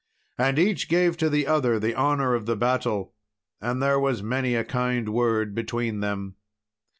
[0.39, 3.13] And each gave to the other the honour of the battle,
[3.61, 6.37] and there was many a kind word between them.